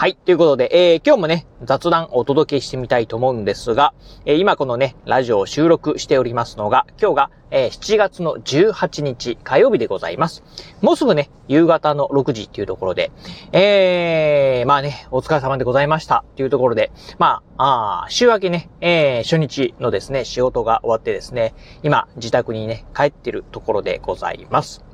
[0.00, 0.14] はい。
[0.14, 3.94] ということで、えー、今日もね、雑談をお届けしてみたいと思うんですが、
[4.26, 10.44] えー、今このね、ラジオを収録しておりますのが、今日が、えー、7月の18日火曜日でございます。
[10.82, 13.10] もうすぐね、夕方の6時っていうところで、
[13.50, 24.84] えー、まあね、お疲れ様でございましたっていうところで、まあ、あ週明けね、えー、初日のですね、仕事が終わってですね、今、自宅にね、帰ってるところでございます。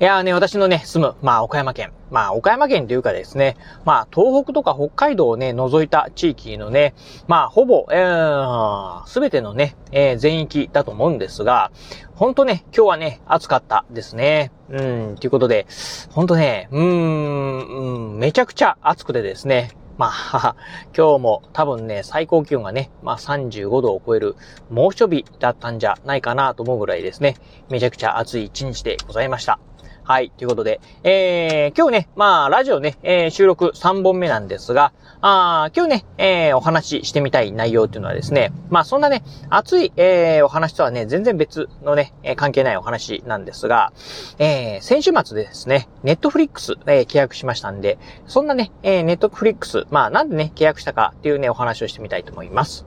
[0.00, 1.92] いやーね、私のね、住む、まあ、岡山県。
[2.12, 6.94] まあ、岡山県というかですね、まあ、東北とか北海道をね、除いた地域のね、
[7.26, 11.72] まあ、ほぼ、えー、すべてのね、えー、全域だと思うんですが、
[12.14, 14.52] ほんとね、今日はね、暑かったですね。
[14.68, 15.66] うん、ということで、
[16.10, 20.56] ほんとね、うーん、めちゃくちゃ暑くてですね、まあ、
[20.96, 24.36] 今日も多分ね、最高気温がね、まあ35度を超える
[24.70, 27.36] 猛暑日だったんじゃないかなと思うぐらいですね、
[27.70, 29.58] めちゃくちゃ暑い一日でございました。
[30.04, 30.32] はい。
[30.36, 43.92] ということで、えー、今日ね、まあ、ラジオね、えー、収録3本目なんですが、あ今日ね、えー、お話ししてみたい内容っていうのはですね、まあ、そんなね、熱い、えー、お話とはね、全然別のね、えー、関係ないお話なんですが、
[44.40, 52.86] えー、先週末でですね、ネットフリックス、えー、契約しましたんで、そんなね、えー、ネットフリックス、まあ、なんでね、契約したかっていうね、お話をしてみたいと思います。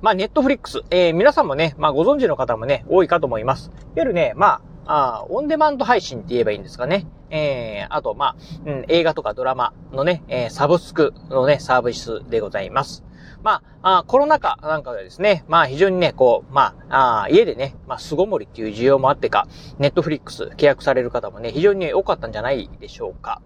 [0.00, 3.66] まあ、ネットフリックス、えー、皆さんもね、まあ、ご存知の方もね、多いかと思います。
[3.66, 7.06] いわゆるね、まあ、あオンデマンド配信って言えばいいんですかね。
[7.30, 13.04] えー、あと、まあ、うん、映画とかドラマのね、えー、サブスクのね、サービスでございます。
[13.42, 23.42] まあ、あコロナ禍なんかでですね、まあ非常にね、こう、まあ、あ家でね、まあ巣ごもりっていう需要もあってか、ネットフリックス契約される方もね、非常に多かったんじゃないでしょうか。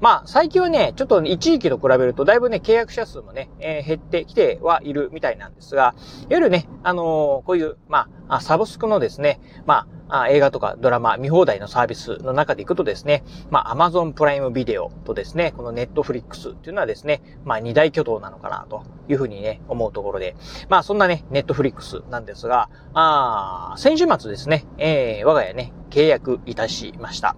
[0.00, 20.36] まあ、最近はね、ちょっと一時期と比べると、だいぶね、契約者数もね、えー、減ってきてはいるみたいなんですが、いわゆるね、あのー、こういう、まあ、サブスクのですね、まあ、あ映画とかドラマ見放題のサービスの中でいくとですね、まあ、Amazon プライムビデオとですね、この Netflix っていうのはですね、まあ、二大巨頭なのかなというふうににね、思うところで、
[20.68, 27.36] まあ、そんなね、ネットフリックスなんですが、あ先週末ですね、えー、我が家ね、契約いたしました。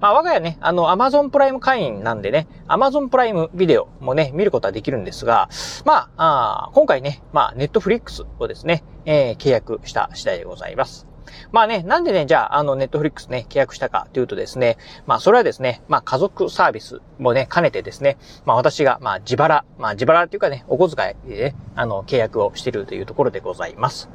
[0.00, 5.50] まあ、我が家ね、あの、Amazon プライム会員なんでね、Amazon プライムビデオもね、見ることはできるんですが、
[5.84, 11.09] まあ、あ今回ね、まあ、ネットフリックスをですね、えー、契約した次第でございます。
[11.52, 14.76] まあね、なんでね、じゃあ、あの、ネットフリックスね、契約したかというとですね、
[15.06, 24.08] まあ、それはですね、まあ、家族サービスもね、兼ねてですね、まあ、私が、まあ、自腹、まあ、自腹っていうかね、お小遣いでね、あの、契約をしているというところでございます。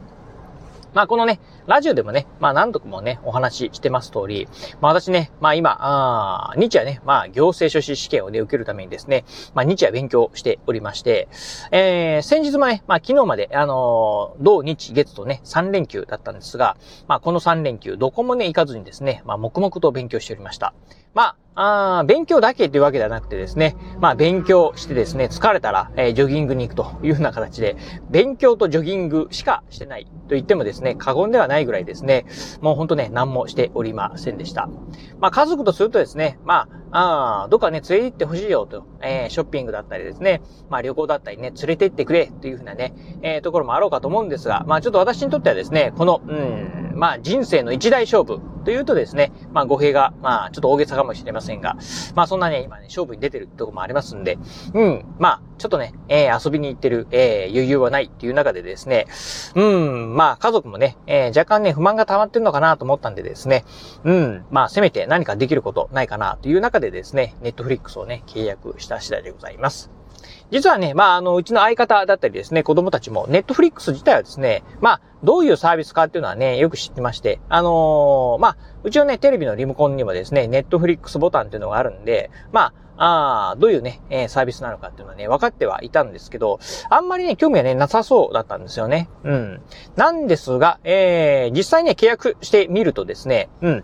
[0.96, 4.48] まあこのね、ラジオでもね、まあ何度もね、お話ししてます通り、
[4.80, 11.28] まあ私ね、まあ今、あ日夜ね、まあ行政書士試験をね、受けるためにですね、まあ日夜勉強しておりまして、
[11.72, 16.78] えー、先日もね、まあ昨日まで、あのー、土日月とね、3連休だったんですが、
[17.10, 20.74] まあこの3連休、どこもね、行かずにですね、まあ黙々と勉強しておりました。
[21.14, 27.78] まあ、あ勉強だけっていうわけではなくてですね、まあ勉強してですね、疲れたら、えー、ジョギングに行くというような形で、
[28.10, 32.26] 勉強とジョギングしかしてないと言ってもですね、過言ではないぐらいですね、
[32.60, 34.70] もうほんとね、何もしておりませんでした。
[35.20, 51.78] まあ家族とするとですね、まあ、あどっかね、連れて行ってほしいよと、えー、ショッピングだったりですね、まあ旅行だったりね、連れて行ってくれというふうなね、えー、ところもあろうかと思うんですが、まあちょっと私にとってはですね、この、うん、まあ人生の一大勝負というとですね、まあ語弊が、まあちょっと大げさかもしれませんが、
[52.16, 54.40] まあそんなね、今ね、勝負に出てるとこもありますんで、
[54.74, 59.06] うん、まあちょっとね、えー、遊びに行ってる、えー、余裕はないっていう中でですね、
[59.56, 63.66] うん、まあ家族もね、えー、若干ね、不満が溜まってるのかなと思ったんでですね、
[64.04, 69.92] うん、まあせめて何かできることないかなという中でですね、ネットフリックスをね、契約した次第でございます。
[70.52, 86.60] 実はね、まあ、あの、うちの相方だったりですね、子供たちも、ネットフリックス自体はですね、まあ、どういうサービスかっていうのはね、よく知ってまして、あのー、まあ、うちのね、テレビのリモコンにもですね、ネットフリックスボタンっていうのがあるんで、まあ、あどういうね、え、サービスなのかっていうのはね、分かってはいたんですけど、
[86.90, 89.10] あんまりね、興味はね、なさそうだったんですよね。
[89.24, 89.62] うん。
[89.96, 93.84] なんですが、えー、実際ね、契約してみるとですね、うん。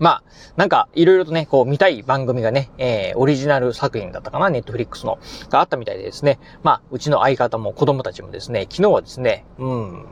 [0.00, 0.22] まあ、
[0.56, 5.18] なんか、いろいろとね、こう、見たい番組がね、えー、オリジナル作品だったかな、ネットフリックスの、
[5.50, 10.06] があったみたいでですね、まあ、うちの相方も子供たちもですね、昨日はですね、うん、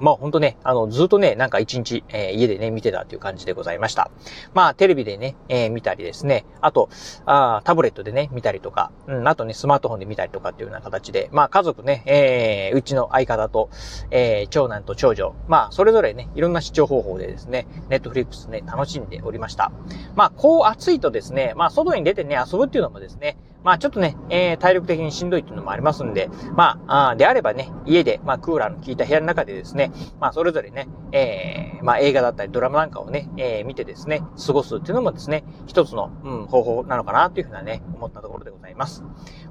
[0.00, 4.10] まあ本当ね、あの、ずっとね、なんか一日、えー、家でね、見てたっていう感じでございました。
[4.52, 6.88] まあテレビでね、えー、見たりですね、あと、
[7.26, 13.70] あタブレットでね、見たりとか、うん、あとね、スマートフォンで見たりとかっていうような形で、まあ家族ね、えー、うちの相方と、
[14.10, 19.72] えー、長男と長女、まあそれぞれね、いろんな視聴方法でですね、ネットフリックスね、楽しんでおりました。
[20.14, 29.90] まあこう暑いとですね、まあ外に出てね、遊ぶっていうのもですね、まあちょっとね、えー、体力的にしんどいっていうのもありますんで、まあ、あであればね、家で、まあクーラーの効いた部屋の中でですね、
[30.20, 39.02] まあそれぞれね、えー、まあ映画だったりドラマなんかをね、えー、見てですね、過ごすっていうのもですね、一つの、うん、方法なのかなというふうなね、思ったところでございます。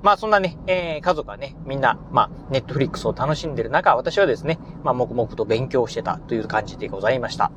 [0.04, 7.52] まあそんなね、えー、家族はね、みんな、まあ、ネットフリックスを楽しんでる中、私はですね、まあ黙々と勉強してたという感じでございました。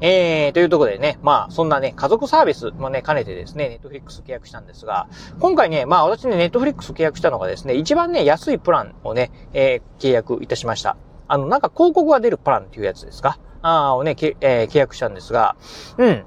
[0.00, 5.08] えー、というところでね、まあ、そんなね、家族サービスもね、兼ねてですね、ネットフリックス契約したんですが、
[5.38, 10.96] 今回ね、まあ、私ね、ネットフリックス契約したのがですね、一番ね、安いプランをね、えー、契約いたしました。
[11.28, 13.38] あの、なんか広告が出るプランっていうやつですか？
[13.62, 15.56] ああをね、えー、契約したんですが、
[15.98, 16.24] うん。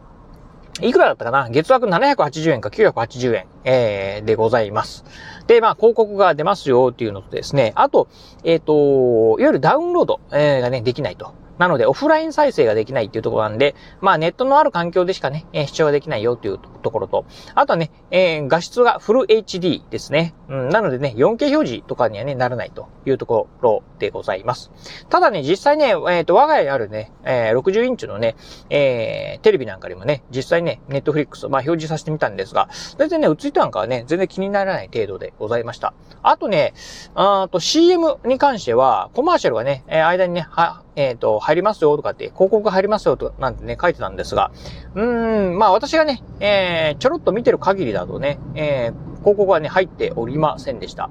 [0.81, 1.50] いくらだったかな？
[1.50, 5.04] 月額780円か980円、えー、でございます。
[5.48, 8.08] で、まあ、広告が出ますよっていうのとですね、あと、
[8.44, 11.34] えっ、ー、と、いわゆるダウンロード、えー、がね、できないと。
[11.58, 20.34] なので、オフライン再生ができないっていうところなんで、まあ、ネットのある環境でしかね、え視聴ができないよっていうところと、あとはね、えー、画質がフル HD ですね。
[20.50, 24.72] うん、なのでね、4K 表示とかにはね、ならないというところでございます。
[25.10, 28.36] ただね、実際ね、えっ、ー、と、我が家にあるね、えー、60インチのね、
[28.70, 35.94] えー、テレビなんかにもね、実際ね、ネットフリックス、まあ、表示させてみたんですが、全然ね、映りなんかはね、全然気にならない程度でございました。
[36.22, 36.74] あとね、
[37.16, 44.51] あと CM に関しては、コマーシャルがね、え間にね、は、えっ、ー、と、入りますよとかって、広告入りますよと、なんてね、書いてたんですが、
[44.95, 51.10] うーん、まあ私がね、えー、ちょろっと見てる限りだとね、えー、広告はね、入っておりませんでした。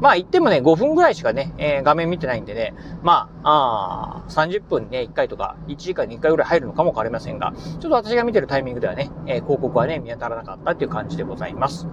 [0.00, 11.88] まあ言ってもね、5分ぐらいしかね、えー、画面見てないんでね、まあ、あ30分ね、1回とか、1時間に1回ぐらい入るのかもわかりませんが、ちょっと私が見てるタイミングではね、えー、広告はね、見当たらなかったっていう感じでございます。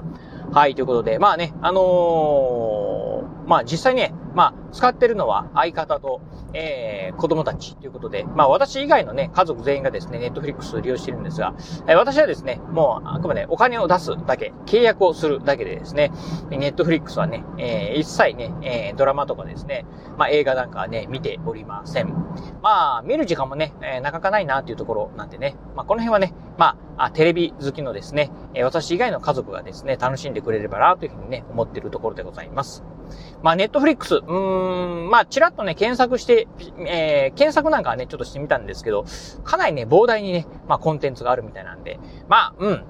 [0.51, 6.21] はい、ということで、まあね、あのー、まあ実際ね、まあ使ってるのは相方と、
[6.53, 11.53] えー、子供たちということで、まあ私以外のね、家族全員がですね、ネットフリックスを利用してるんですが、
[11.87, 16.11] えー、私はですね、もうあくまでお金を出すだけ、契約をするだけでですね、
[16.49, 19.85] ネットフリックスはね、えー、一切ね、えー、ドラマとかですね、
[20.17, 22.13] まあ映画なんかはね、見ておりません。
[22.61, 32.83] まあ見る時間もね、えー、なかなかないなっていうところなんでね、まあこの辺はね、まあ、テレビ好きのですね、えー、私以外の家族がですね、楽しんでくれればなというふうにね、思っているところでございます。
[33.43, 36.47] まあ、ネットフリックス、うーん、まあ、ちらっとね、検索して、
[36.85, 39.05] えー、検索なんかはね、ちょっとしてみたんですけど、
[39.43, 42.83] かなりね、膨大にね、まあ、コンテンツがあるみたいなんで、まあ、うん、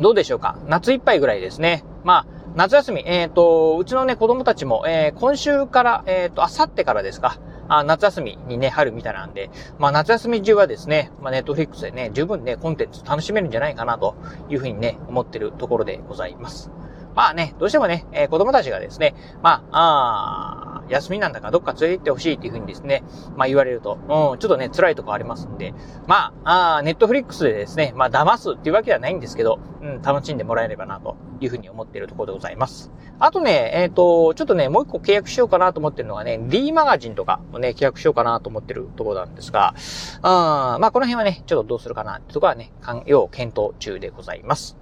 [0.00, 0.58] どうでしょうか。
[0.66, 1.84] 夏いっぱいぐらいですね。
[2.04, 7.38] まあ、夏休み、えっ、ー、と、うちのね、子供たちも、えー、今週から、えっ、ー、と、あさってからですか。
[7.68, 14.16] あ夏休みにね、春みたいなんで、まあ夏休み中はですね、まあネットフリックスでね、十分ね、コンテンツ楽しめるんじゃないかなと
[14.48, 16.70] いうふうにね、思ってるところでございます。
[17.18, 19.12] まあね、どうしてもね、えー、子供たちがですね、
[19.42, 23.02] まあ、あ休みなんだからどっか連れて行ってほしいっていうふうにですね、
[23.36, 25.74] まあ言われると、うん、ちょっとね、辛いとこありますんで、
[26.06, 31.16] まあ、あネットフリックスでですね、まあ騙すっていうわけではないんですけど、うん、楽しんでもらえればなと。
[31.40, 32.90] いうふうに思っているところでございます。
[33.18, 39.74] あとね、えっ、ー、と、ちょっとね、もう一個契約しようかなと思ってるのがね、D マガジンとかもね、契約しようかなと思ってるところなんですが、
[40.22, 42.72] あまあこの辺はね、ちょっとどうするかなってところはね、
[43.06, 44.76] 要検討中でございます。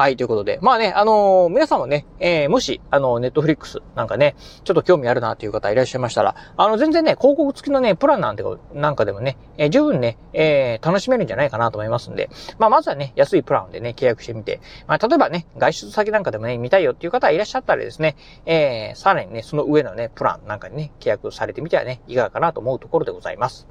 [0.00, 0.58] はい、ということで。
[0.62, 4.34] まあね、あのー、皆さんもね、えー、もし、あの、ネットフリックスなんかね、
[4.64, 8.42] ちょっと興味あるなという方いらっしゃいましたら、あの、全然ね、広告付きのね、プランなんて、
[8.72, 18.16] なんかでもね、えー、十分ね、えー、楽しめるんじゃないかなと思いますんで、まあ、まずはね、安いプランでね、契約してみて、まあ、例えばね、外出さ先なんかでもね、見たいよっていう方いらっしゃったらですね、
[18.46, 23.68] えー、さらにね、その上のね、プランなんかにね、契約されてみてはね、いかがかなと思うところでございます。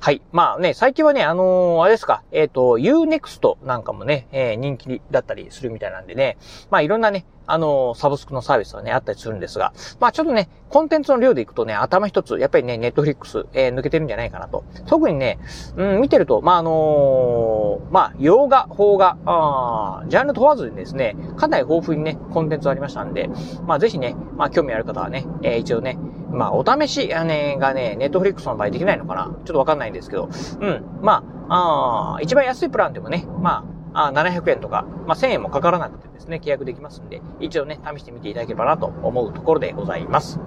[0.00, 0.22] はい。
[0.32, 6.38] まあね、最近はね、あのー、あれですか、えっ、ー、と、Unext なんかもね、えー、人気だったりするみたいなんでね、
[6.70, 14.64] まあいろんなね、あの、サブスクのサービスはね、あったりするんですが、まあちょっとね、コンテンツの量でいくとね、頭一つ、やっぱりね、ネットフリックス、えー、抜けてるんじゃないかなと。
[14.86, 15.38] 特にね、
[15.76, 23.28] うん、見てると、まああのー、まあ、洋画、邦画、あジャンル問わずにですね、かなり豊富にね、コンテンツありましたんで、
[23.66, 25.98] まあぜひね、まあ興味ある方はね、えー、一応ね、
[26.32, 27.56] まあお試しがね、
[27.98, 30.28] ネットフリックスの場合できないのかなちょっとわかんないんですけど、
[30.60, 40.38] うん、まあ、あ一番安いプランでもね、まあ、あ700円とか、まあ、1000円もかからなくてですね、契約できますんで、一応ね、試してみていただければなと思うところでございます。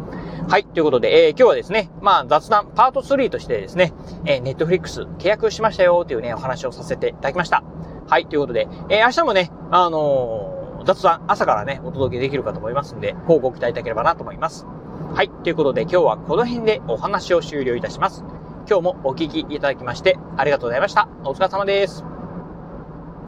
[0.48, 3.94] はい、ということで、えー、今日はですね、まあ、雑談パート3としてですね、
[4.26, 7.64] えー、ネットフリックス契約しましたよというね、お話をさせていただきました。
[8.08, 14.66] はい、ということで、えー、明日もね、あのー、雑談朝からね、お届けできるかと思いますんで、こうご期待いただければなと思います。
[15.14, 18.24] はい、ということで今日はこの辺でお話を終了いたします。
[18.68, 21.08] 今日もお聞きいただきましてありがとうございました。
[21.24, 22.13] お疲れ様です。